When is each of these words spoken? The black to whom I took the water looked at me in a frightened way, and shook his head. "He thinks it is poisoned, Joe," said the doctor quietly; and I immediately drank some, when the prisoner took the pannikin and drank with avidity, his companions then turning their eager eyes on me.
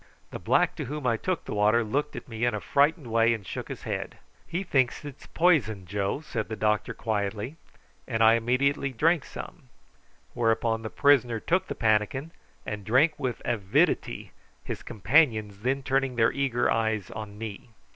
The 0.31 0.39
black 0.39 0.75
to 0.77 0.85
whom 0.85 1.05
I 1.05 1.15
took 1.15 1.45
the 1.45 1.53
water 1.53 1.83
looked 1.83 2.15
at 2.15 2.27
me 2.27 2.43
in 2.43 2.55
a 2.55 2.59
frightened 2.59 3.05
way, 3.05 3.35
and 3.35 3.45
shook 3.45 3.67
his 3.67 3.83
head. 3.83 4.17
"He 4.47 4.63
thinks 4.63 5.05
it 5.05 5.17
is 5.21 5.27
poisoned, 5.27 5.87
Joe," 5.87 6.21
said 6.21 6.49
the 6.49 6.55
doctor 6.55 6.95
quietly; 6.95 7.55
and 8.07 8.23
I 8.23 8.33
immediately 8.33 8.93
drank 8.93 9.23
some, 9.23 9.69
when 10.33 10.81
the 10.81 10.89
prisoner 10.89 11.39
took 11.39 11.67
the 11.67 11.75
pannikin 11.75 12.31
and 12.65 12.83
drank 12.83 13.13
with 13.19 13.43
avidity, 13.45 14.31
his 14.63 14.81
companions 14.81 15.59
then 15.59 15.83
turning 15.83 16.15
their 16.15 16.31
eager 16.31 16.71
eyes 16.71 17.11
on 17.11 17.37
me. 17.37 17.69